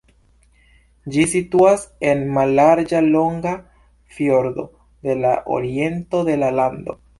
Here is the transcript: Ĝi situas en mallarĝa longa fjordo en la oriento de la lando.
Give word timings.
Ĝi 1.15 1.25
situas 1.33 1.83
en 2.13 2.23
mallarĝa 2.37 3.03
longa 3.17 3.53
fjordo 4.17 4.67
en 5.11 5.25
la 5.29 5.37
oriento 5.61 6.27
de 6.33 6.43
la 6.45 6.53
lando. 6.61 7.01